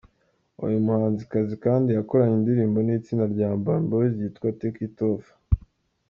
Uyu 0.65 0.77
muhanzikazi 0.85 1.55
kandi 1.65 1.89
yakoranye 1.97 2.35
indirimbo 2.39 2.77
n’itsinda 2.81 3.25
rya 3.33 3.47
Urban 3.55 3.81
Boyz 3.89 4.13
yitwa 4.21 4.49
“Take 4.59 4.81
it 4.87 4.97
off”. 5.11 5.25